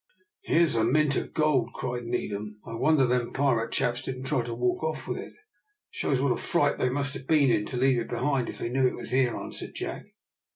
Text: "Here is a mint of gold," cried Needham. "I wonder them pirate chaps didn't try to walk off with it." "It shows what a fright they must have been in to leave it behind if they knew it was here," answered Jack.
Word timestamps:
"Here 0.41 0.63
is 0.63 0.73
a 0.73 0.83
mint 0.83 1.15
of 1.15 1.31
gold," 1.31 1.69
cried 1.75 2.05
Needham. 2.05 2.59
"I 2.65 2.73
wonder 2.73 3.05
them 3.05 3.33
pirate 3.33 3.71
chaps 3.71 4.01
didn't 4.01 4.23
try 4.23 4.41
to 4.43 4.53
walk 4.55 4.81
off 4.83 5.07
with 5.07 5.17
it." 5.19 5.33
"It 5.33 5.35
shows 5.91 6.19
what 6.19 6.31
a 6.31 6.37
fright 6.37 6.79
they 6.79 6.89
must 6.89 7.13
have 7.13 7.27
been 7.27 7.51
in 7.51 7.67
to 7.67 7.77
leave 7.77 7.99
it 7.99 8.09
behind 8.09 8.49
if 8.49 8.57
they 8.57 8.69
knew 8.69 8.87
it 8.87 8.95
was 8.95 9.11
here," 9.11 9.35
answered 9.37 9.75
Jack. 9.75 10.05